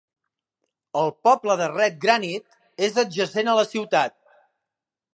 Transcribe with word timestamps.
El 1.01 1.13
poble 1.27 1.57
de 1.61 1.69
Redgranite 1.75 2.59
és 2.91 3.01
adjacent 3.05 3.55
a 3.55 3.59
la 3.63 3.71
ciutat. 3.75 4.21